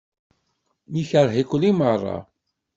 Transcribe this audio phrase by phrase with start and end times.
[0.93, 2.17] Nekṛeh-iken i meṛṛa.